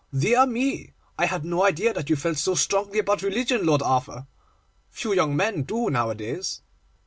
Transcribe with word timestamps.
'Dear 0.11 0.47
me! 0.47 0.93
I 1.19 1.27
had 1.27 1.45
no 1.45 1.63
idea 1.63 1.93
that 1.93 2.09
you 2.09 2.15
felt 2.15 2.37
so 2.37 2.55
strongly 2.55 2.97
about 2.97 3.21
religion, 3.21 3.67
Lord 3.67 3.83
Arthur. 3.83 4.25
Few 4.89 5.13
young 5.13 5.35
men 5.37 5.61
do 5.61 5.91
nowadays. 5.91 6.63